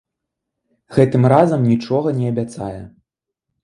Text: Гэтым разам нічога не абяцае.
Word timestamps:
Гэтым 0.97 1.29
разам 1.35 1.69
нічога 1.71 2.17
не 2.19 2.27
абяцае. 2.35 2.77